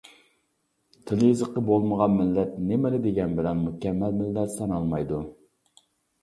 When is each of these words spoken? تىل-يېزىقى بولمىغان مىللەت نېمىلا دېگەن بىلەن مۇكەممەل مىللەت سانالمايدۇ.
تىل-يېزىقى 1.09 1.61
بولمىغان 1.67 2.15
مىللەت 2.21 2.55
نېمىلا 2.71 3.01
دېگەن 3.05 3.37
بىلەن 3.41 3.61
مۇكەممەل 3.67 4.17
مىللەت 4.23 4.55
سانالمايدۇ. 4.57 5.21